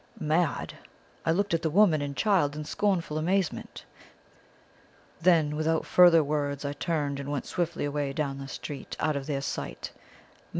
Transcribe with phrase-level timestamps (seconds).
[0.19, 0.73] "Mad?
[1.27, 3.85] I looked at the woman and child in scornful amazement.
[5.21, 9.27] Then without further words I turned, and went swiftly away down the street out of
[9.27, 9.91] their sight.